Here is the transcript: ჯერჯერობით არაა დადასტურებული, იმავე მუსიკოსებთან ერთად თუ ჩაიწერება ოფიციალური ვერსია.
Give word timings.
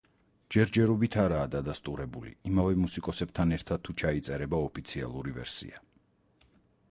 ჯერჯერობით 0.53 1.17
არაა 1.23 1.49
დადასტურებული, 1.55 2.31
იმავე 2.53 2.79
მუსიკოსებთან 2.85 3.53
ერთად 3.59 3.85
თუ 3.89 3.95
ჩაიწერება 4.05 4.63
ოფიციალური 4.69 5.35
ვერსია. 5.39 5.85